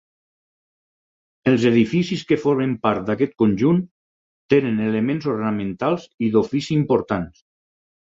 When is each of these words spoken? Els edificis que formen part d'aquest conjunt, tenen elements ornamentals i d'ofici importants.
Els 1.51 1.65
edificis 1.71 2.23
que 2.31 2.39
formen 2.47 2.73
part 2.87 3.05
d'aquest 3.11 3.37
conjunt, 3.43 3.85
tenen 4.57 4.83
elements 4.89 5.31
ornamentals 5.37 6.13
i 6.31 6.35
d'ofici 6.39 6.79
importants. 6.83 7.51